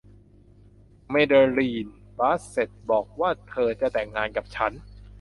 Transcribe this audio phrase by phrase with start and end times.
[1.11, 4.71] แมเดอรีน บาสเซทบอกกว่าเธอจะแต่งงานกับฉัน